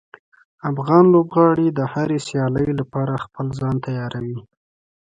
[0.71, 4.39] افغان لوبغاړي د هرې سیالۍ لپاره خپل ځان تیاروي.